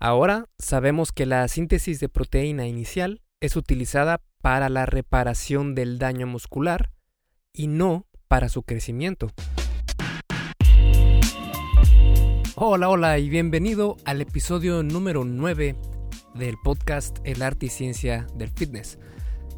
[0.00, 6.28] Ahora sabemos que la síntesis de proteína inicial es utilizada para la reparación del daño
[6.28, 6.92] muscular
[7.52, 9.32] y no para su crecimiento.
[12.54, 15.74] Hola, hola y bienvenido al episodio número 9
[16.34, 19.00] del podcast El arte y ciencia del fitness.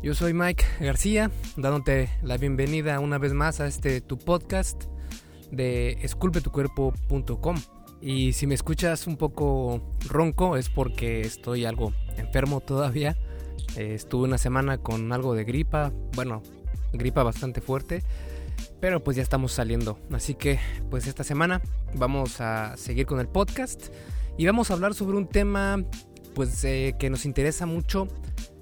[0.03, 4.85] Yo soy Mike García, dándote la bienvenida una vez más a este tu podcast
[5.51, 7.57] de esculpetucuerpo.com.
[8.03, 13.17] Y si me escuchas un poco ronco es porque estoy algo enfermo todavía.
[13.77, 16.43] Eh, estuve una semana con algo de gripa, bueno,
[16.93, 18.03] gripa bastante fuerte,
[18.81, 19.99] pero pues ya estamos saliendo.
[20.13, 20.59] Así que
[20.89, 21.61] pues esta semana
[21.95, 23.89] vamos a seguir con el podcast
[24.39, 25.85] y vamos a hablar sobre un tema
[26.35, 28.09] pues eh, que nos interesa mucho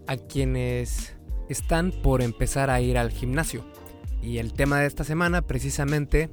[0.09, 1.15] a quienes
[1.49, 3.65] están por empezar a ir al gimnasio.
[4.21, 6.29] Y el tema de esta semana precisamente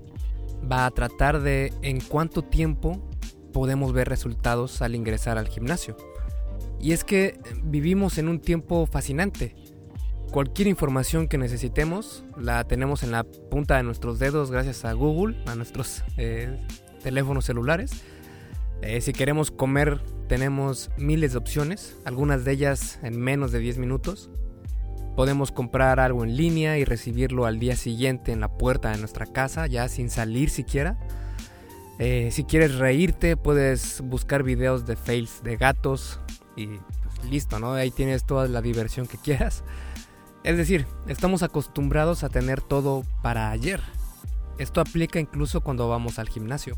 [0.69, 3.01] va a tratar de en cuánto tiempo
[3.53, 5.95] podemos ver resultados al ingresar al gimnasio.
[6.79, 9.55] Y es que vivimos en un tiempo fascinante.
[10.31, 15.37] Cualquier información que necesitemos la tenemos en la punta de nuestros dedos gracias a Google,
[15.45, 16.59] a nuestros eh,
[17.01, 18.03] teléfonos celulares.
[18.81, 23.77] Eh, si queremos comer tenemos miles de opciones, algunas de ellas en menos de 10
[23.77, 24.29] minutos.
[25.15, 29.25] Podemos comprar algo en línea y recibirlo al día siguiente en la puerta de nuestra
[29.25, 30.97] casa, ya sin salir siquiera.
[31.99, 36.19] Eh, si quieres reírte, puedes buscar videos de fails de gatos
[36.57, 37.73] y pues, listo, ¿no?
[37.73, 39.63] Ahí tienes toda la diversión que quieras.
[40.43, 43.81] Es decir, estamos acostumbrados a tener todo para ayer.
[44.57, 46.77] Esto aplica incluso cuando vamos al gimnasio.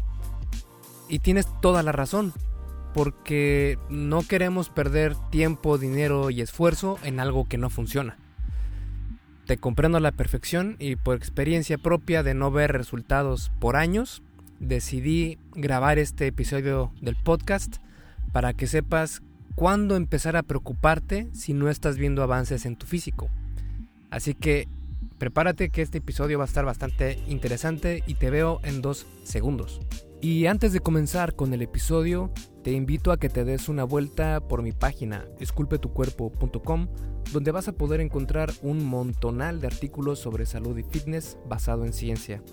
[1.10, 2.34] Y tienes toda la razón,
[2.94, 8.18] porque no queremos perder tiempo, dinero y esfuerzo en algo que no funciona.
[9.48, 14.22] Te comprendo a la perfección y por experiencia propia de no ver resultados por años,
[14.60, 17.78] decidí grabar este episodio del podcast
[18.34, 19.22] para que sepas
[19.56, 23.30] cuándo empezar a preocuparte si no estás viendo avances en tu físico.
[24.10, 24.68] Así que
[25.18, 29.80] prepárate que este episodio va a estar bastante interesante y te veo en dos segundos.
[30.20, 32.34] Y antes de comenzar con el episodio,
[32.68, 36.90] te invito a que te des una vuelta por mi página esculpetucuerpo.com,
[37.32, 41.94] donde vas a poder encontrar un montonal de artículos sobre salud y fitness basado en
[41.94, 42.44] ciencia.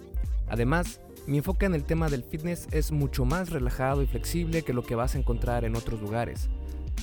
[0.47, 4.73] Además, mi enfoque en el tema del fitness es mucho más relajado y flexible que
[4.73, 6.49] lo que vas a encontrar en otros lugares,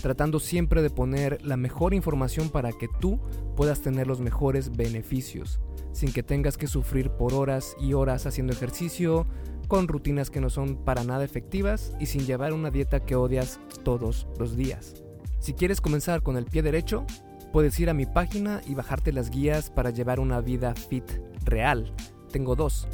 [0.02, 3.20] tratando siempre de poner la mejor información para que tú
[3.58, 5.60] puedas tener los mejores beneficios,
[5.92, 9.28] sin que tengas que sufrir por horas y horas haciendo ejercicio,
[9.72, 13.58] con rutinas que no son para nada efectivas y sin llevar una dieta que odias
[13.86, 14.96] todos los días.
[15.40, 17.06] Si quieres comenzar con el pie derecho,
[17.54, 21.10] puedes ir a mi página y bajarte las guías para llevar una vida fit
[21.46, 21.96] real.
[22.34, 22.86] Tengo dos,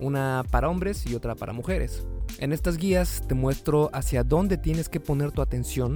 [0.00, 2.04] una para hombres y otra para mujeres.
[2.40, 5.94] En estas guías te muestro hacia dónde tienes que poner tu atención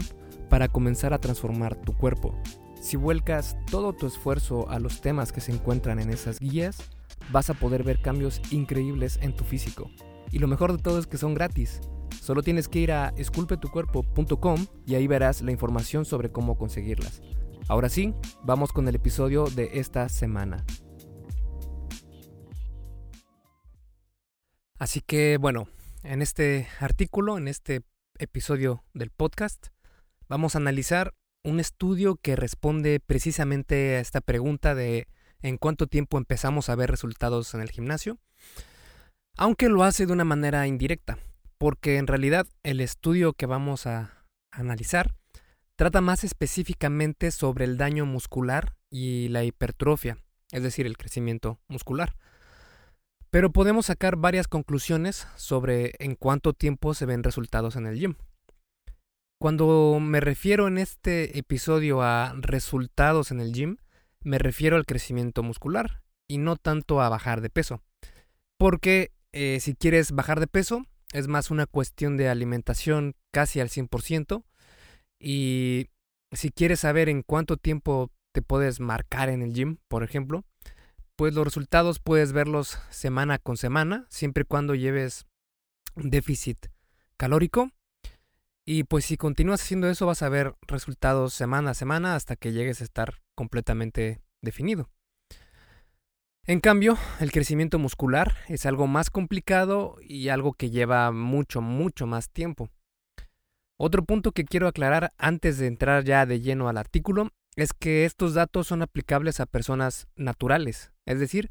[0.48, 2.41] para comenzar a transformar tu cuerpo.
[2.81, 6.78] Si vuelcas todo tu esfuerzo a los temas que se encuentran en esas guías,
[7.32, 9.91] vas a poder ver cambios increíbles en tu físico.
[10.31, 11.81] Y lo mejor de todo es que son gratis.
[12.21, 17.22] Solo tienes que ir a esculpetucuerpo.com y ahí verás la información sobre cómo conseguirlas.
[17.69, 20.65] Ahora sí, vamos con el episodio de esta semana.
[24.78, 25.69] Así que bueno,
[26.03, 27.83] en este artículo, en este
[28.19, 29.69] episodio del podcast,
[30.28, 35.09] vamos a analizar un estudio que responde precisamente a esta pregunta de
[35.41, 38.19] en cuánto tiempo empezamos a ver resultados en el gimnasio
[39.38, 41.16] aunque lo hace de una manera indirecta,
[41.59, 45.15] porque en realidad el estudio que vamos a analizar
[45.76, 50.19] trata más específicamente sobre el daño muscular y la hipertrofia,
[50.50, 52.16] es decir, el crecimiento muscular.
[53.31, 58.15] Pero podemos sacar varias conclusiones sobre en cuánto tiempo se ven resultados en el gym.
[59.41, 63.77] Cuando me refiero en este episodio a resultados en el gym,
[64.21, 67.82] me refiero al crecimiento muscular y no tanto a bajar de peso.
[68.59, 73.69] Porque eh, si quieres bajar de peso, es más una cuestión de alimentación casi al
[73.69, 74.43] 100%.
[75.21, 75.86] Y
[76.33, 80.45] si quieres saber en cuánto tiempo te puedes marcar en el gym, por ejemplo,
[81.15, 85.24] pues los resultados puedes verlos semana con semana, siempre y cuando lleves
[85.95, 86.66] un déficit
[87.16, 87.71] calórico.
[88.66, 92.51] Y pues si continúas haciendo eso vas a ver resultados semana a semana hasta que
[92.51, 94.91] llegues a estar completamente definido.
[96.48, 102.06] En cambio, el crecimiento muscular es algo más complicado y algo que lleva mucho, mucho
[102.06, 102.71] más tiempo.
[103.77, 108.06] Otro punto que quiero aclarar antes de entrar ya de lleno al artículo es que
[108.06, 111.50] estos datos son aplicables a personas naturales, es decir,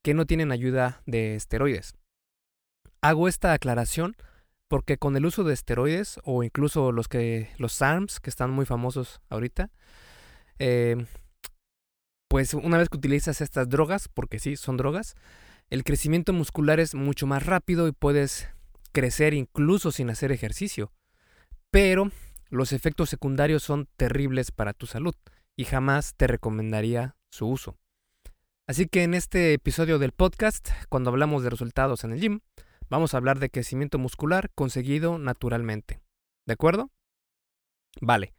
[0.00, 1.92] que no tienen ayuda de esteroides.
[3.02, 4.16] Hago esta aclaración
[4.66, 8.64] porque con el uso de esteroides o incluso los que los SARMs que están muy
[8.64, 9.70] famosos ahorita,
[10.58, 11.04] eh,
[12.28, 15.16] pues una vez que utilizas estas drogas, porque sí, son drogas,
[15.70, 18.48] el crecimiento muscular es mucho más rápido y puedes
[18.92, 20.92] crecer incluso sin hacer ejercicio.
[21.70, 22.10] Pero
[22.50, 25.14] los efectos secundarios son terribles para tu salud
[25.56, 27.76] y jamás te recomendaría su uso.
[28.66, 32.40] Así que en este episodio del podcast, cuando hablamos de resultados en el gym,
[32.90, 36.00] vamos a hablar de crecimiento muscular conseguido naturalmente.
[36.46, 36.90] ¿De acuerdo?
[38.00, 38.34] Vale.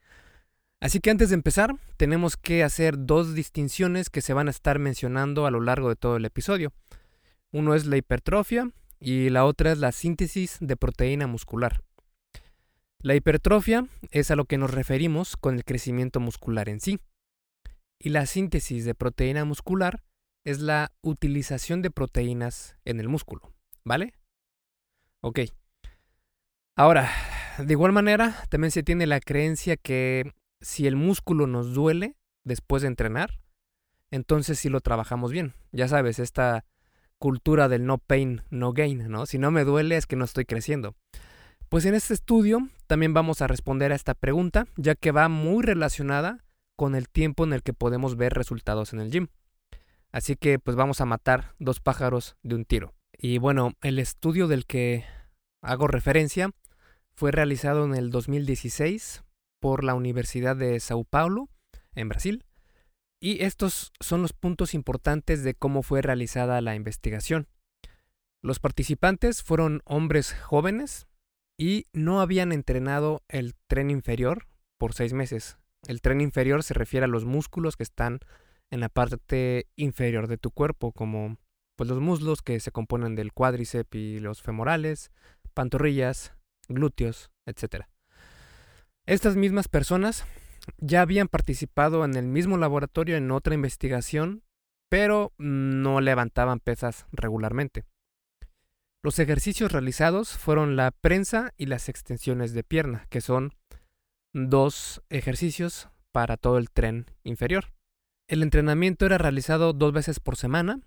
[0.82, 4.80] Así que antes de empezar, tenemos que hacer dos distinciones que se van a estar
[4.80, 6.72] mencionando a lo largo de todo el episodio.
[7.52, 11.82] Uno es la hipertrofia y la otra es la síntesis de proteína muscular.
[13.02, 17.00] La hipertrofia es a lo que nos referimos con el crecimiento muscular en sí.
[17.98, 20.04] Y la síntesis de proteína muscular
[20.46, 23.54] es la utilización de proteínas en el músculo.
[23.84, 24.14] ¿Vale?
[25.22, 25.40] Ok.
[26.76, 27.10] Ahora,
[27.58, 30.32] de igual manera, también se tiene la creencia que
[30.62, 33.40] si el músculo nos duele después de entrenar,
[34.12, 35.54] entonces sí lo trabajamos bien.
[35.72, 36.66] Ya sabes, esta
[37.18, 39.26] cultura del no pain, no gain, ¿no?
[39.26, 40.96] Si no me duele es que no estoy creciendo.
[41.68, 45.64] Pues en este estudio también vamos a responder a esta pregunta, ya que va muy
[45.64, 46.46] relacionada
[46.76, 49.28] con el tiempo en el que podemos ver resultados en el gym.
[50.12, 52.96] Así que pues vamos a matar dos pájaros de un tiro.
[53.16, 55.06] Y bueno, el estudio del que
[55.62, 56.52] hago referencia
[57.14, 59.24] fue realizado en el 2016
[59.60, 61.50] por la Universidad de Sao Paulo,
[61.94, 62.46] en Brasil.
[63.22, 67.48] Y estos son los puntos importantes de cómo fue realizada la investigación.
[68.42, 71.08] Los participantes fueron hombres jóvenes
[71.58, 74.48] y no habían entrenado el tren inferior
[74.78, 75.58] por seis meses.
[75.88, 78.20] El tren inferior se refiere a los músculos que están
[78.72, 81.38] en la parte inferior de tu cuerpo, como
[81.76, 85.12] pues, los muslos que se componen del cuádriceps y los femorales,
[85.54, 86.34] pantorrillas,
[86.70, 87.88] glúteos, etc.
[89.10, 90.24] Estas mismas personas
[90.78, 94.44] ya habían participado en el mismo laboratorio en otra investigación,
[94.88, 97.86] pero no levantaban pesas regularmente.
[99.04, 103.56] Los ejercicios realizados fueron la prensa y las extensiones de pierna, que son
[104.32, 107.74] dos ejercicios para todo el tren inferior.
[108.28, 110.82] El entrenamiento era realizado dos veces por semana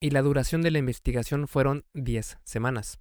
[0.00, 2.98] y la duración de la investigación fueron 10 semanas.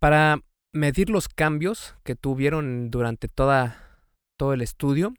[0.00, 0.42] Para
[0.78, 4.00] medir los cambios que tuvieron durante toda,
[4.36, 5.14] todo el estudio,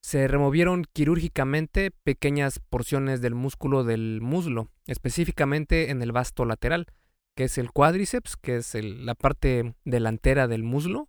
[0.00, 6.86] se removieron quirúrgicamente pequeñas porciones del músculo del muslo, específicamente en el vasto lateral,
[7.34, 11.08] que es el cuádriceps, que es la parte delantera del muslo,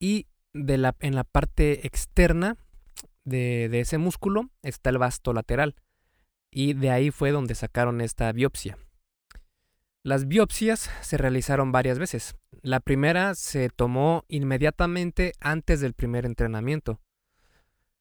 [0.00, 2.56] y de la, en la parte externa
[3.24, 5.76] de, de ese músculo está el vasto lateral,
[6.50, 8.76] y de ahí fue donde sacaron esta biopsia.
[10.02, 12.34] Las biopsias se realizaron varias veces.
[12.64, 17.00] La primera se tomó inmediatamente antes del primer entrenamiento.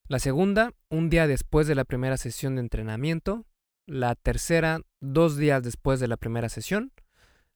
[0.08, 3.48] La segunda, un día después de la primera sesión de entrenamiento.
[3.88, 6.92] La tercera, dos días después de la primera sesión.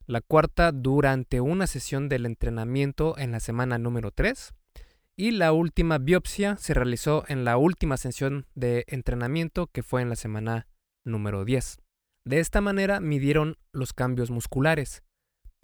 [0.07, 4.55] La cuarta, durante una sesión del entrenamiento en la semana número 3.
[5.15, 10.09] Y la última biopsia se realizó en la última sesión de entrenamiento que fue en
[10.09, 10.67] la semana
[11.03, 11.77] número 10.
[12.25, 15.03] De esta manera midieron los cambios musculares,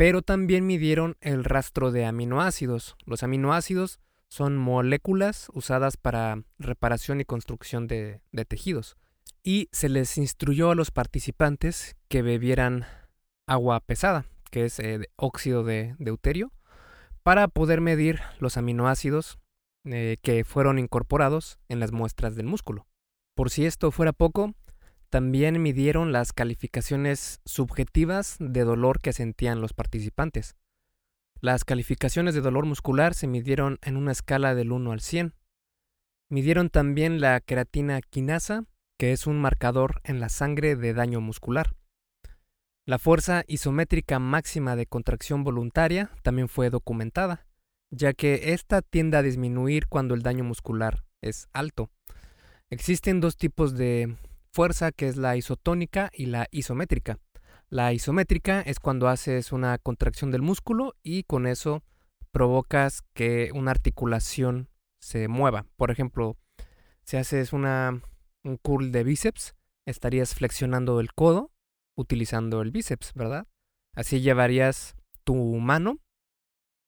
[0.02, 2.96] pero también midieron el rastro de aminoácidos.
[3.06, 4.00] Los aminoácidos
[4.30, 8.98] son moléculas usadas para reparación y construcción de, tejidos.
[9.44, 12.88] Y se les instruyó a los participantes que bebieran
[13.46, 16.52] agua pesada, que es eh, óxido de deuterio,
[17.22, 19.38] para poder medir los aminoácidos
[19.86, 22.88] eh, que fueron incorporados en las muestras del músculo.
[23.36, 24.56] Por si esto fuera poco,
[25.12, 30.56] también midieron las calificaciones subjetivas de dolor que sentían los participantes.
[31.42, 35.36] Las calificaciones de dolor muscular se midieron en una escala del 1 al 100.
[36.30, 38.64] Midieron también la creatina quinasa,
[38.98, 41.76] que es un marcador en la sangre de daño muscular.
[42.88, 47.46] La fuerza isométrica máxima de contracción voluntaria también fue documentada,
[47.90, 51.90] ya que ésta tiende a disminuir cuando el daño muscular es alto.
[52.70, 54.16] Existen dos tipos de
[54.52, 57.20] fuerza que es la isotónica y la isométrica.
[57.70, 61.84] La isométrica es cuando haces una contracción del músculo y con eso
[62.32, 65.66] provocas que una articulación se mueva.
[65.78, 66.38] Por ejemplo,
[67.04, 68.02] si haces una,
[68.44, 69.56] un curl de bíceps,
[69.86, 71.52] estarías flexionando el codo
[71.96, 73.48] utilizando el bíceps, ¿verdad?
[73.96, 76.00] Así llevarías tu mano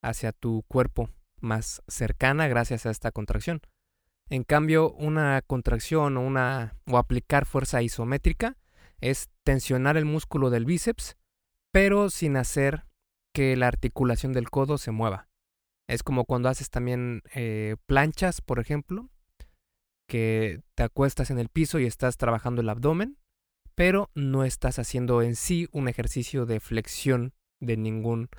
[0.02, 3.62] hacia tu cuerpo más cercana gracias a esta contracción.
[4.34, 8.58] En cambio, una contracción o, una, o aplicar fuerza isométrica
[9.00, 11.18] es tensionar el músculo del bíceps,
[11.72, 12.88] pero sin hacer
[13.32, 15.30] que la articulación del codo se mueva.
[15.88, 19.12] Es como cuando haces también eh, planchas, por ejemplo,
[20.08, 23.20] que te acuestas en el piso y estás trabajando el abdomen,
[23.76, 28.30] pero no estás haciendo en sí un ejercicio de flexión de ningún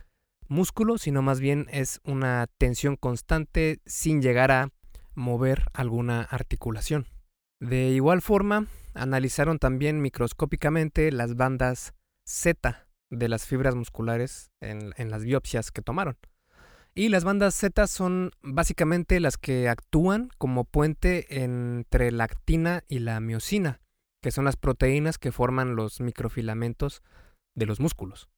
[0.48, 4.73] músculo, sino más bien es una tensión constante sin llegar a
[5.14, 7.06] mover alguna articulación.
[7.60, 11.94] De igual forma, analizaron también microscópicamente las bandas
[12.26, 16.16] Z de las fibras musculares en, las biopsias que tomaron.
[16.94, 23.00] Y las bandas Z son básicamente las que actúan como puente entre la actina y
[23.00, 23.80] la miocina,
[24.22, 27.02] que son las proteínas que forman los microfilamentos
[27.56, 28.28] de los músculos.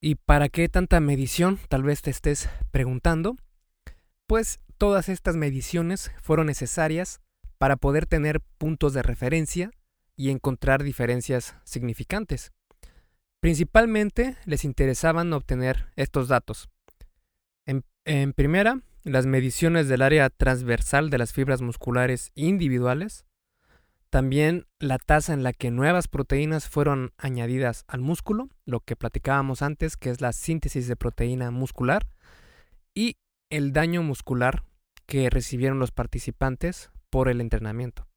[0.00, 1.58] ¿Y para qué tanta medición?
[1.68, 3.36] Tal vez te estés preguntando.
[4.26, 7.20] Pues todas estas mediciones fueron necesarias
[7.58, 9.70] para poder tener puntos de referencia
[10.16, 12.52] y encontrar diferencias significantes.
[13.40, 16.68] Principalmente les interesaban obtener estos datos.
[18.06, 23.24] En, primera, las mediciones del área transversal de las fibras musculares individuales.
[24.10, 29.62] También la tasa en la que nuevas proteínas fueron añadidas al músculo, lo que platicábamos
[29.62, 32.06] antes, que es la síntesis de proteína muscular.
[32.94, 33.16] Y
[33.50, 34.64] el daño muscular
[35.06, 38.08] que recibieron los participantes por el entrenamiento.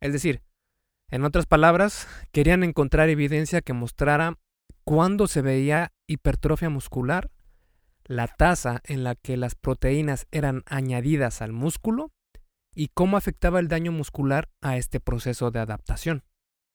[0.00, 0.42] Es decir,
[1.10, 4.38] en otras palabras, querían encontrar evidencia que mostrara
[4.84, 7.30] cuándo se veía hipertrofia muscular,
[8.04, 12.12] la tasa en la que las proteínas eran añadidas al músculo
[12.74, 16.24] y cómo afectaba el daño muscular a este proceso de adaptación.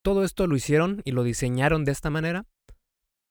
[0.03, 2.45] Todo esto lo hicieron y lo diseñaron de esta manera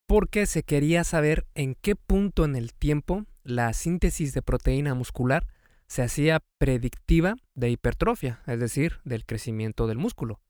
[0.07, 5.47] porque se quería saber en qué punto en el tiempo la síntesis de proteína muscular
[5.87, 10.41] se hacía predictiva de hipertrofia, es decir, del crecimiento del músculo.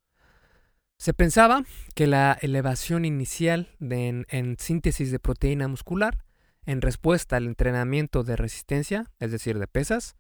[0.99, 6.25] Se pensaba que la elevación inicial en, en, síntesis de proteína muscular
[6.65, 10.15] en respuesta al entrenamiento de resistencia, es decir, de pesas,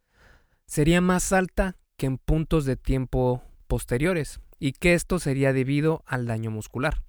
[0.67, 6.26] sería más alta que en puntos de tiempo posteriores y que esto sería debido al
[6.26, 7.05] daño muscular.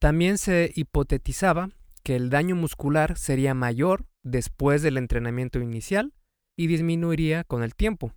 [0.00, 1.70] También se hipotetizaba
[2.02, 6.12] que el daño muscular sería mayor después del entrenamiento inicial
[6.56, 8.12] y disminuiría con el tiempo.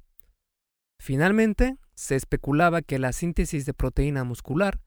[0.99, 4.79] Finalmente, se especulaba que la síntesis de proteína muscular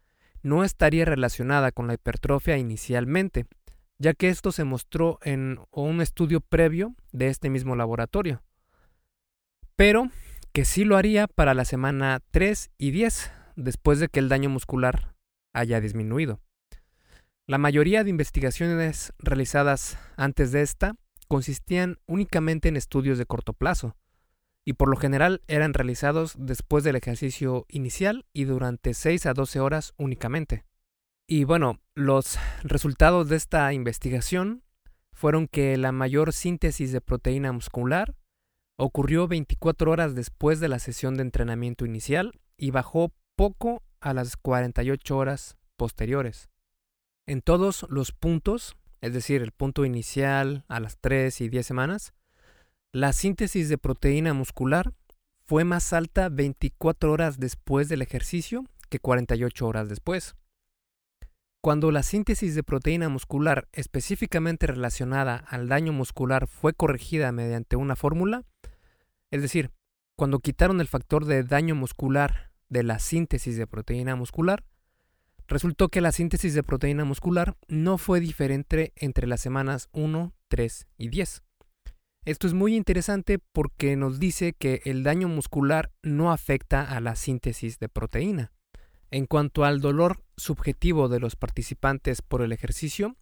[0.42, 3.46] no estaría relacionada con la hipertrofia inicialmente,
[3.98, 8.42] ya que esto se mostró en un estudio previo de este mismo laboratorio,
[9.74, 10.10] pero
[10.52, 14.50] que sí lo haría para la semana 3 y 10, después de que el daño
[14.50, 15.14] muscular
[15.52, 16.40] haya disminuido.
[17.46, 20.96] La mayoría de investigaciones realizadas antes de esta
[21.28, 23.96] consistían únicamente en estudios de corto plazo,
[24.64, 29.60] y por lo general eran realizados después del ejercicio inicial y durante 6 a 12
[29.60, 30.64] horas únicamente.
[31.26, 34.62] Y bueno, los resultados de esta investigación
[35.12, 38.14] fueron que la mayor síntesis de proteína muscular
[38.78, 44.36] ocurrió 24 horas después de la sesión de entrenamiento inicial y bajó poco a las
[44.36, 46.48] 48 horas posteriores.
[47.26, 52.12] En todos los puntos es decir, el punto inicial a las 3 y 10 semanas,
[52.92, 54.92] la síntesis de proteína muscular
[55.46, 60.36] fue más alta 24 horas después del ejercicio que 48 horas después.
[61.60, 67.96] Cuando la síntesis de proteína muscular específicamente relacionada al daño muscular fue corregida mediante una
[67.96, 68.44] fórmula,
[69.30, 69.70] es decir,
[70.16, 74.64] cuando quitaron el factor de daño muscular de la síntesis de proteína muscular,
[75.48, 80.86] Resultó que la síntesis de proteína muscular no fue diferente entre las semanas 1, 3
[80.98, 81.42] y 10.
[82.26, 87.16] Esto es muy interesante porque nos dice que el daño muscular no afecta a la
[87.16, 88.52] síntesis de proteína.
[89.10, 93.16] En cuanto al dolor subjetivo de los participantes por el ejercicio,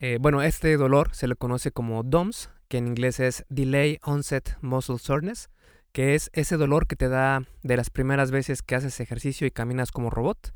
[0.00, 4.58] eh, bueno, este dolor se le conoce como DOMS, que en inglés es Delay Onset
[4.60, 5.48] Muscle Soreness,
[5.92, 9.50] que es ese dolor que te da de las primeras veces que haces ejercicio y
[9.50, 10.52] caminas como robot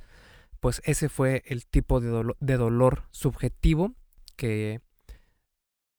[0.62, 3.96] pues ese fue el tipo de, dolor subjetivo
[4.36, 4.80] que,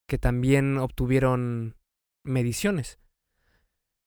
[0.07, 1.75] que también obtuvieron
[2.23, 2.97] mediciones.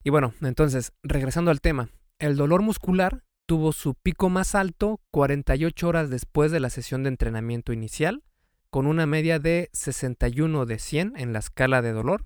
[0.03, 5.87] Y bueno, entonces, regresando al tema, el dolor muscular tuvo su pico más alto 48
[5.87, 8.25] horas después de la sesión de entrenamiento inicial,
[8.71, 12.25] con una media de 61 de 100 en la escala de dolor,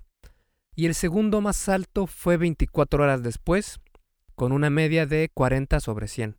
[0.73, 3.81] y el segundo más alto fue 24 horas después,
[4.35, 6.37] con una media de 40 sobre 100.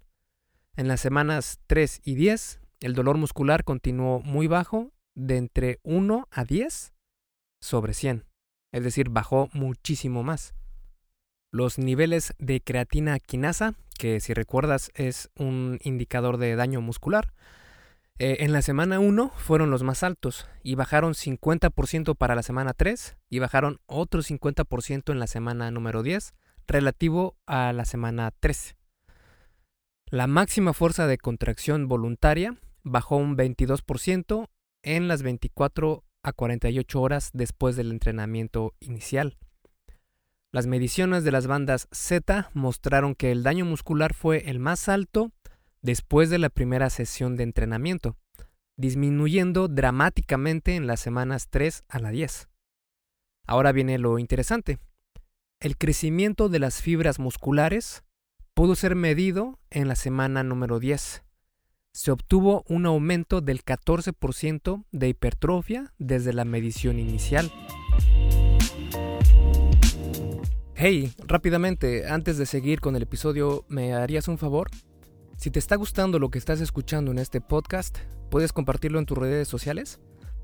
[0.75, 6.26] En las semanas 3 y 10, el dolor muscular continuó muy bajo, de entre 1
[6.31, 6.95] a 10
[7.61, 8.25] sobre 100,
[8.73, 10.55] es decir, bajó muchísimo más.
[11.50, 17.33] Los niveles de creatina quinasa, que si recuerdas es un indicador de daño muscular,
[18.19, 22.75] Eh, en la semana 1 fueron los más altos y bajaron 50% para la semana
[22.75, 26.35] 3 y bajaron otro 50% en la semana número 10
[26.69, 28.76] relativo a la semana 13.
[30.12, 34.47] La máxima fuerza de contracción voluntaria bajó un 22%
[34.83, 39.38] en las 24 a 48 horas después del entrenamiento inicial.
[40.52, 45.33] Las mediciones de las bandas Z mostraron que el daño muscular fue el más alto
[45.81, 48.19] después de la primera sesión de entrenamiento,
[48.76, 52.50] disminuyendo dramáticamente en las semanas 3 a la 10.
[53.47, 54.78] Ahora viene lo interesante.
[55.59, 58.04] El crecimiento de las fibras musculares
[58.55, 61.23] pudo ser medido en la semana número 10.
[61.93, 67.53] Se obtuvo un aumento del 14% de hipertrofia desde la medición inicial.
[70.75, 74.69] Hey, rápidamente, antes de seguir con el episodio, ¿me harías un favor?
[75.37, 77.99] Si te está gustando lo que estás escuchando en este podcast,
[78.31, 80.01] ¿puedes compartirlo en tus redes sociales?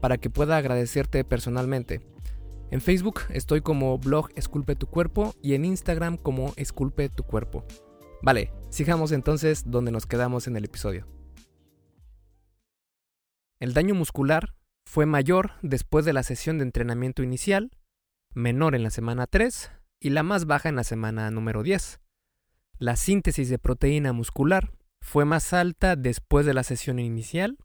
[0.00, 2.00] para que pueda agradecerte personalmente.
[2.70, 7.64] En Facebook estoy como blog Esculpe tu cuerpo y en Instagram como Esculpe tu cuerpo.
[8.22, 11.06] Vale, sigamos entonces donde nos quedamos en el episodio.
[13.60, 17.70] El daño muscular fue mayor después de la sesión de entrenamiento inicial,
[18.34, 22.00] menor en la semana 3 y la más baja en la semana número 10.
[22.78, 27.56] La síntesis de proteína muscular fue más alta después de la sesión inicial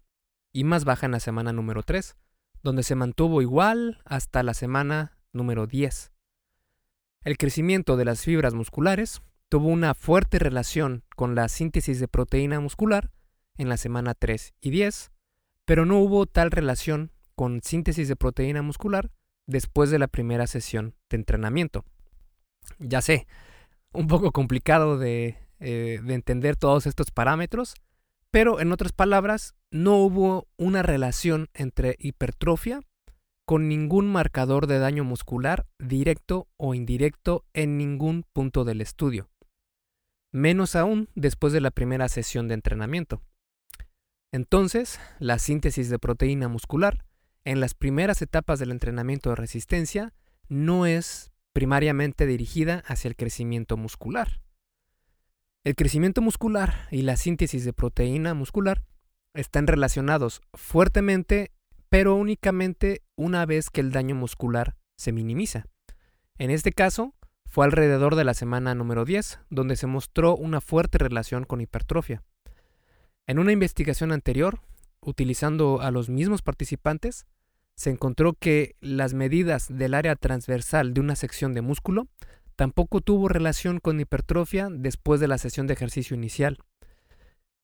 [0.52, 2.16] y más baja en la semana número 3,
[2.64, 6.12] donde se mantuvo igual hasta la semana número 10.
[7.24, 12.60] El crecimiento de las fibras musculares tuvo una fuerte relación con la síntesis de proteína
[12.60, 13.12] muscular
[13.58, 15.12] en la semana 3 y 10,
[15.66, 19.12] pero no hubo tal relación con síntesis de proteína muscular
[19.48, 21.86] después de la primera sesión de entrenamiento.
[22.80, 23.28] Ya sé,
[23.92, 27.76] un poco complicado de eh, de entender todos estos parámetros,
[28.32, 32.82] pero en otras palabras, no hubo una relación entre hipertrofia
[33.46, 39.30] con ningún marcador de daño muscular directo o indirecto en ningún punto del estudio,
[40.32, 43.22] menos aún después de la primera sesión de entrenamiento.
[44.32, 47.04] Entonces, la síntesis de proteína muscular
[47.44, 50.14] en las primeras etapas del entrenamiento de resistencia
[50.48, 54.42] no es primariamente dirigida hacia el crecimiento muscular.
[55.64, 58.84] El crecimiento muscular y la síntesis de proteína muscular
[59.36, 61.52] están relacionados fuertemente,
[61.88, 65.66] pero únicamente una vez que el daño muscular se minimiza.
[66.40, 67.14] En este caso,
[67.46, 72.24] fue alrededor de la semana número 10, donde se mostró una fuerte relación con hipertrofia.
[73.28, 74.62] En una investigación anterior,
[75.00, 77.28] utilizando a los mismos participantes,
[77.76, 82.08] se encontró que las medidas del área transversal de una sección de músculo
[82.56, 86.60] Tampoco tuvo relación con hipertrofia después de la sesión de ejercicio inicial.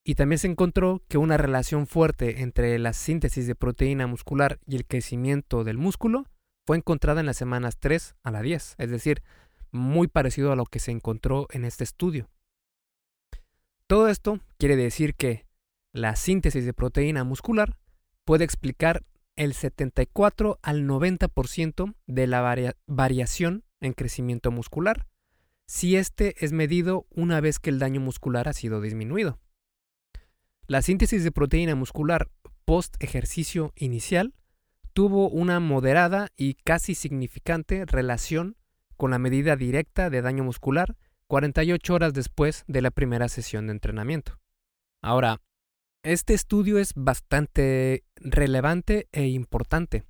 [0.06, 4.78] Y también se encontró que una relación fuerte entre la síntesis de proteína muscular y
[4.78, 6.26] el crecimiento del músculo
[6.66, 9.24] fue encontrada en las semanas 3 a la 10, es decir,
[9.72, 12.30] muy parecido a lo que se encontró en este estudio.
[13.88, 15.46] Todo esto quiere decir que
[15.94, 17.78] la síntesis de proteína muscular
[18.26, 19.04] puede explicar
[19.38, 25.08] el 74 al 90% de la variación en crecimiento muscular,
[25.68, 29.40] si este es medido una vez que el daño muscular ha sido disminuido.
[30.66, 32.30] La síntesis de proteína muscular
[32.66, 34.34] post ejercicio inicial
[34.94, 38.58] tuvo una moderada y casi significante relación
[38.98, 43.74] con la medida directa de daño muscular 48 horas después de la primera sesión de
[43.74, 44.40] entrenamiento.
[45.02, 45.42] Ahora,
[46.04, 50.04] este estudio es bastante relevante e importante,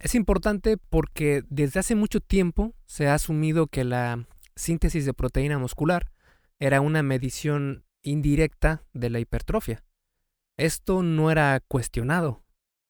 [0.00, 5.58] es importante porque desde hace mucho tiempo se ha asumido que la síntesis de proteína
[5.58, 6.10] muscular
[6.58, 9.84] era una medición indirecta de la hipertrofia.
[10.56, 12.42] Esto no era cuestionado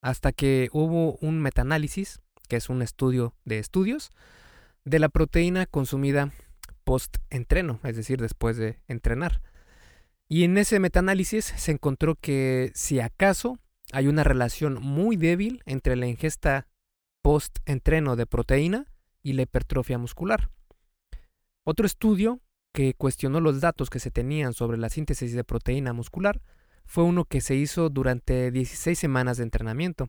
[0.02, 4.10] hasta que hubo un metaanálisis, que es un estudio de estudios,
[4.84, 6.32] de la proteína consumida
[6.84, 9.42] post-entreno, es decir, después de entrenar.
[10.28, 13.58] Y en ese metaanálisis se encontró que si acaso
[13.92, 16.66] hay una relación muy débil entre la ingesta
[17.22, 18.86] post-entreno de proteína
[19.22, 20.50] y la hipertrofia muscular.
[21.64, 22.40] Otro estudio
[22.72, 26.40] que cuestionó los datos que se tenían sobre la síntesis de proteína muscular
[26.84, 30.08] fue uno que se hizo durante 16 semanas de entrenamiento,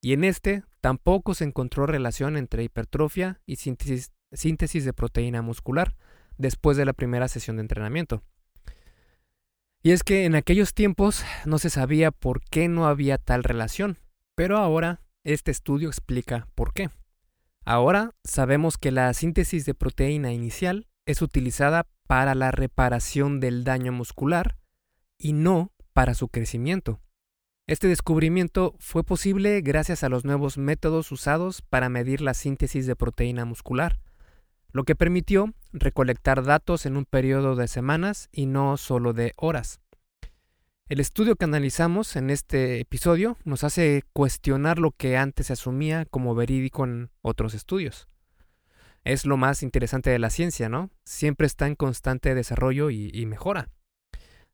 [0.00, 5.96] y en este tampoco se encontró relación entre hipertrofia y síntesis, síntesis de proteína muscular
[6.36, 8.22] después de la primera sesión de entrenamiento.
[9.82, 13.98] Y es que en aquellos tiempos no se sabía por qué no había tal relación,
[14.34, 16.90] pero ahora este estudio explica por qué.
[17.64, 23.92] Ahora sabemos que la síntesis de proteína inicial es utilizada para la reparación del daño
[23.92, 24.56] muscular
[25.18, 27.00] y no para su crecimiento.
[27.66, 32.96] Este descubrimiento fue posible gracias a los nuevos métodos usados para medir la síntesis de
[32.96, 34.00] proteína muscular,
[34.72, 39.80] lo que permitió recolectar datos en un periodo de semanas y no solo de horas.
[40.88, 46.06] El estudio que analizamos en este episodio nos hace cuestionar lo que antes se asumía
[46.06, 48.08] como verídico en otros estudios.
[49.04, 50.90] Es lo más interesante de la ciencia, ¿no?
[51.04, 53.68] Siempre está en constante desarrollo y, mejora.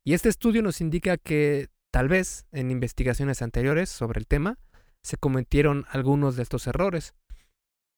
[0.05, 4.59] Y este estudio nos indica que Tal vez en investigaciones anteriores sobre el tema
[5.05, 7.15] se cometieron algunos de estos errores.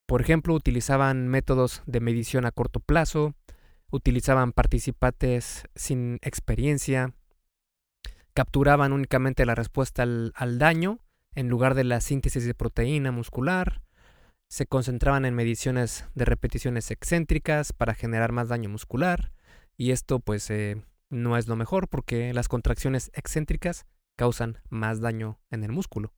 [0.04, 3.34] Por ejemplo, utilizaban métodos de medición a corto plazo,
[3.90, 7.14] utilizaban participantes sin experiencia,
[8.36, 11.00] capturaban únicamente la respuesta al, daño
[11.34, 13.80] en lugar de la síntesis de proteína muscular,
[14.46, 19.32] se concentraban en mediciones de repeticiones excéntricas para generar más daño muscular,
[19.78, 25.40] y esto pues eh, no es lo mejor porque las contracciones excéntricas causan más daño
[25.50, 26.12] en el músculo.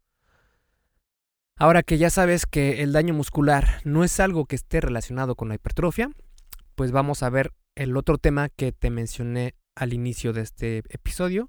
[1.55, 5.51] Ahora que ya sabes que el daño muscular no es algo que esté relacionado con
[5.51, 6.11] la hipertrofia,
[6.75, 11.49] pues vamos a ver el otro tema que te mencioné al inicio de este episodio,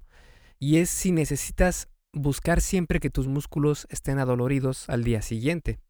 [0.60, 5.80] y es si necesitas buscar siempre que tus músculos estén adoloridos al día siguiente.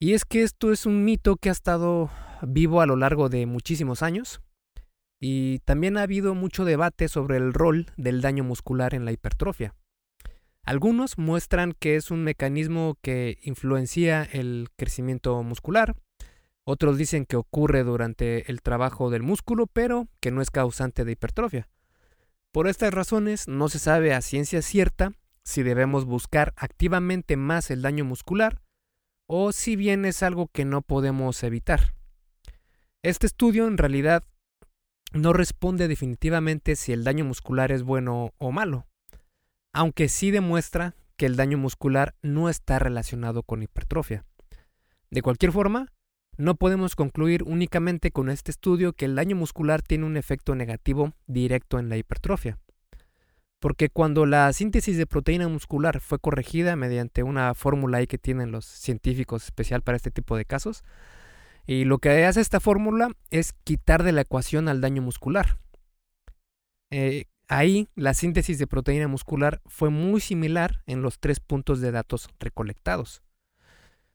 [0.00, 2.10] Y es que esto es un mito que ha estado
[2.42, 4.40] vivo a lo largo de muchísimos años,
[5.20, 9.76] y también ha habido mucho debate sobre el rol del daño muscular en la hipertrofia.
[10.64, 15.94] Algunos muestran que es un mecanismo que influencia el crecimiento muscular,
[16.64, 21.12] otros dicen que ocurre durante el trabajo del músculo, pero que no es causante de
[21.12, 21.68] hipertrofia.
[22.52, 27.80] Por estas razones no se sabe a ciencia cierta si debemos buscar activamente más el
[27.80, 28.60] daño muscular
[29.26, 31.94] o si bien es algo que no podemos evitar.
[33.02, 34.24] Este estudio en realidad
[35.14, 38.86] no responde definitivamente si el daño muscular es bueno o malo,
[39.72, 44.26] aunque sí demuestra que el daño muscular no está relacionado con hipertrofia.
[45.10, 45.90] De cualquier forma,
[46.36, 51.12] no podemos concluir únicamente con este estudio que el daño muscular tiene un efecto negativo
[51.26, 52.58] directo en la hipertrofia.
[53.60, 58.50] Porque cuando la síntesis de proteína muscular fue corregida mediante una fórmula ahí que tienen
[58.50, 60.82] los científicos especial para este tipo de casos,
[61.64, 65.58] y lo que hace esta fórmula es quitar de la ecuación al daño muscular.
[66.90, 71.92] Eh, ahí la síntesis de proteína muscular fue muy similar en los tres puntos de
[71.92, 73.22] datos recolectados.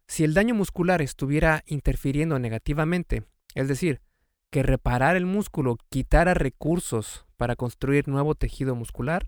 [0.07, 3.23] Si el daño muscular estuviera interfiriendo negativamente,
[3.55, 4.01] es decir,
[4.49, 9.27] que reparar el músculo quitara recursos para construir nuevo tejido muscular,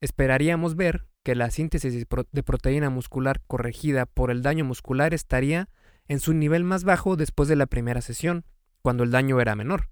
[0.00, 5.68] esperaríamos ver que la síntesis de proteína muscular corregida por el daño muscular estaría
[6.06, 8.44] en su nivel más bajo después de la primera sesión,
[8.82, 9.90] cuando el daño era menor.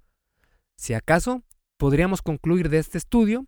[0.77, 1.43] Si acaso,
[1.77, 3.47] podríamos concluir de este estudio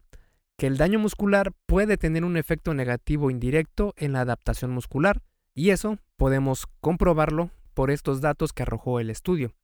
[0.57, 5.23] que el daño muscular puede tener un efecto negativo indirecto en la adaptación muscular,
[5.55, 9.55] y eso podemos comprobarlo por estos datos que arrojó el estudio.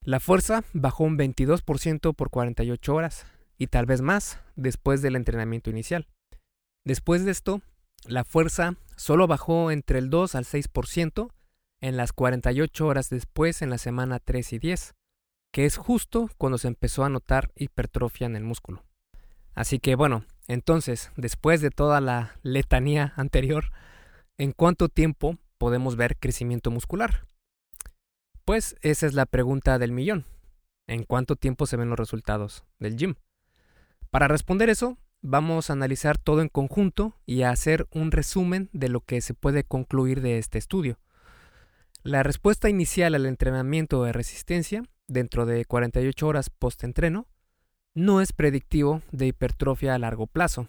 [0.00, 3.24] La fuerza bajó un 22% por 48 horas,
[3.56, 6.08] y tal vez más después del entrenamiento inicial.
[6.84, 7.62] Después de esto,
[8.04, 11.30] la fuerza solo bajó entre el 2 al 6%,
[11.80, 14.96] en las 48 horas después en la semana 3 y 10,
[15.52, 18.82] que es justo cuando se empezó a notar hipertrofia en el músculo.
[19.54, 23.66] Así que bueno, entonces, después de toda la letanía anterior,
[24.36, 27.26] ¿en cuánto tiempo podemos ver crecimiento muscular?
[28.44, 30.24] Pues esa es la pregunta del millón.
[30.86, 33.14] ¿En cuánto tiempo se ven los resultados del gym?
[34.10, 38.90] Para responder eso, vamos a analizar todo en conjunto y a hacer un resumen de
[38.90, 40.98] lo que se puede concluir de este estudio.
[42.02, 47.26] La respuesta inicial al entrenamiento de resistencia, dentro de 48 horas post-entreno,
[47.94, 50.68] no es predictivo de hipertrofia a largo plazo.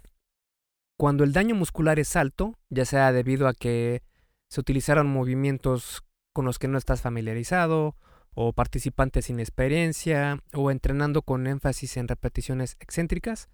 [0.97, 4.01] Cuando el daño muscular es alto, ya sea debido a que
[4.49, 6.03] se utilizaron movimientos
[6.33, 7.95] con los que no estás familiarizado,
[8.33, 13.49] o participantes sin experiencia, o entrenando con énfasis en repeticiones excéntricas,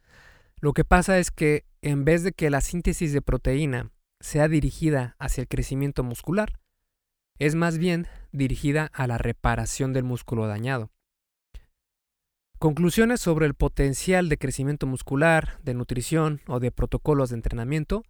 [0.59, 5.15] lo que pasa es que en vez de que la síntesis de proteína sea dirigida
[5.19, 6.59] hacia el crecimiento muscular,
[7.39, 10.91] es más bien dirigida a la reparación del músculo dañado.
[12.59, 18.03] Conclusiones sobre el potencial de crecimiento muscular, de nutrición o de protocolos de entrenamiento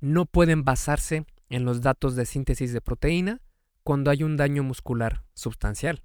[0.00, 3.42] no pueden basarse en los datos de síntesis de proteína
[3.82, 6.02] cuando hay un daño muscular sustancial.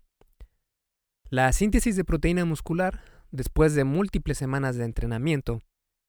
[1.29, 5.61] La síntesis de proteína muscular, después de múltiples semanas de entrenamiento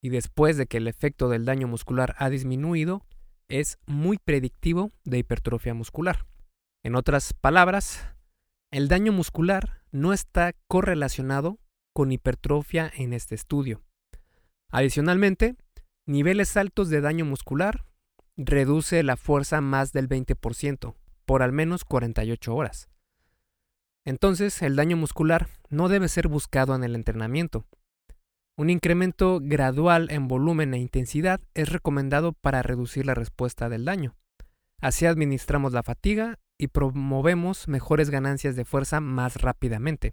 [0.03, 3.07] y después de que el efecto del daño muscular ha disminuido,
[3.49, 6.27] es muy predictivo de hipertrofia muscular.
[6.85, 8.15] En otras palabras,
[8.73, 11.59] el daño muscular no está correlacionado
[11.95, 13.83] con hipertrofia en este estudio.
[14.71, 15.57] Adicionalmente,
[16.07, 17.85] niveles altos de daño muscular
[18.37, 20.95] reduce la fuerza más del 20%
[21.25, 22.89] por al menos 48 horas.
[24.05, 27.67] Entonces, el daño muscular no debe ser buscado en el entrenamiento.
[28.57, 34.15] Un incremento gradual en volumen e intensidad es recomendado para reducir la respuesta del daño.
[34.81, 40.13] Así administramos la fatiga y promovemos mejores ganancias de fuerza más rápidamente.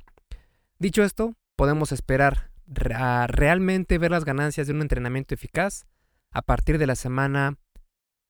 [0.79, 2.51] Dicho esto, podemos esperar
[2.95, 5.85] a realmente ver las ganancias de un entrenamiento eficaz
[6.31, 7.59] a partir de la semana,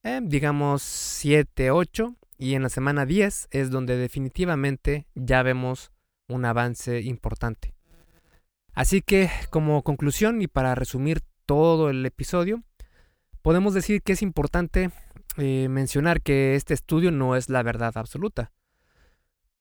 [0.04, 5.92] eh, digamos, 7, 8 y en la semana 10 es donde definitivamente ya vemos
[6.28, 7.74] un avance importante.
[8.74, 12.63] Así que como conclusión y para resumir todo el episodio,
[13.42, 14.92] podemos decir que es importante
[15.38, 18.52] eh, mencionar que este estudio no es la verdad absoluta.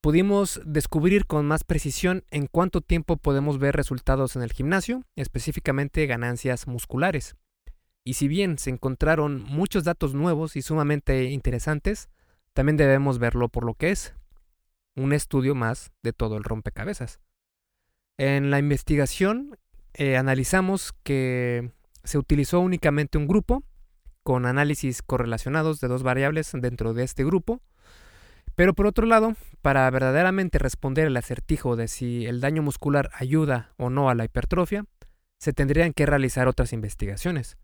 [0.01, 6.07] Pudimos descubrir con más precisión en cuánto tiempo podemos ver resultados en el gimnasio, específicamente
[6.07, 7.37] ganancias musculares.
[8.05, 12.09] Y si bien se encontraron muchos datos nuevos y sumamente interesantes,
[12.53, 14.15] también debemos verlo por lo que es,
[14.95, 17.21] un estudio más de todo el rompecabezas.
[18.19, 19.57] En la investigación
[19.95, 21.71] eh, analizamos que
[22.05, 23.63] se utilizó únicamente un grupo
[24.23, 27.61] con análisis correlacionados de dos variables dentro de este grupo,
[28.55, 33.73] pero por otro lado, para verdaderamente responder el acertijo de si el daño muscular ayuda
[33.79, 34.85] o no a la hipertrofia,
[35.39, 37.57] se tendrían que realizar otras investigaciones.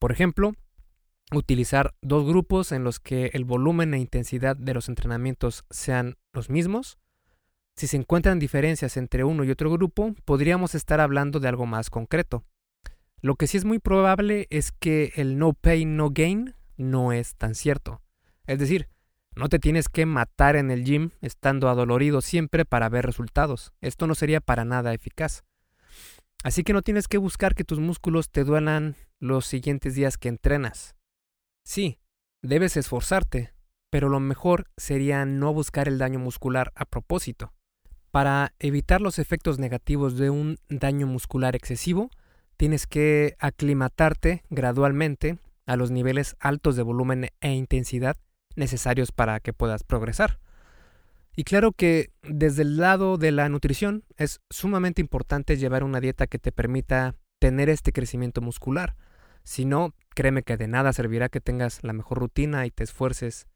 [0.00, 0.54] Por ejemplo,
[1.30, 6.48] utilizar dos grupos en los que el volumen e intensidad de los entrenamientos sean los
[6.48, 6.98] mismos.
[7.76, 11.90] Si se encuentran diferencias entre uno y otro grupo, podríamos estar hablando de algo más
[11.90, 12.44] concreto.
[13.20, 17.36] Lo que sí es muy probable es que el no pain, no gain no es
[17.36, 18.00] tan cierto.
[18.46, 18.88] Es decir,
[19.36, 23.74] no te tienes que matar en el gym estando adolorido siempre para ver resultados.
[23.82, 25.44] Esto no sería para nada eficaz.
[26.42, 30.28] Así que no tienes que buscar que tus músculos te duelan los siguientes días que
[30.28, 30.96] entrenas.
[31.64, 32.00] Sí,
[32.42, 33.52] debes esforzarte,
[33.90, 37.52] pero lo mejor sería no buscar el daño muscular a propósito.
[38.10, 42.10] Para evitar los efectos negativos de un daño muscular excesivo,
[42.56, 48.16] tienes que aclimatarte gradualmente a los niveles altos de volumen e intensidad
[48.56, 50.40] necesarios para que puedas progresar.
[51.36, 56.26] Y claro que desde el lado de la nutrición es sumamente importante llevar una dieta
[56.26, 58.96] que te permita tener este crecimiento muscular.
[59.44, 63.46] Si no, créeme que de nada servirá que tengas la mejor rutina y te esfuerces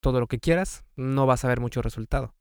[0.00, 2.34] todo lo que quieras, no vas a ver mucho resultado.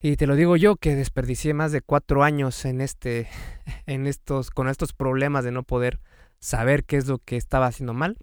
[0.00, 3.28] Y te lo digo yo que desperdicié más de cuatro años en este,
[3.86, 6.00] en estos, con estos problemas de no poder
[6.38, 8.16] saber qué es lo que estaba haciendo mal.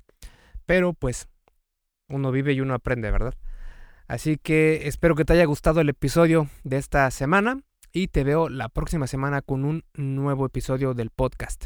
[0.65, 1.27] Pero pues
[2.07, 3.35] uno vive y uno aprende, ¿verdad?
[4.07, 7.61] Así que espero que te haya gustado el episodio de esta semana
[7.91, 11.65] y te veo la próxima semana con un nuevo episodio del podcast.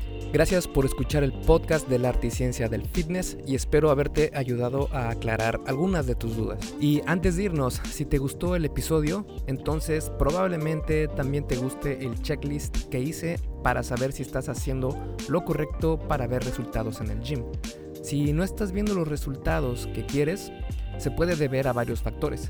[0.33, 4.87] Gracias por escuchar el podcast del arte y ciencia del fitness y espero haberte ayudado
[4.93, 6.73] a aclarar algunas de tus dudas.
[6.79, 12.21] Y antes de irnos, si te gustó el episodio, entonces probablemente también te guste el
[12.21, 17.19] checklist que hice para saber si estás haciendo lo correcto para ver resultados en el
[17.19, 17.43] gym.
[18.01, 20.49] Si no estás viendo los resultados que quieres,
[20.97, 22.49] se puede deber a varios factores.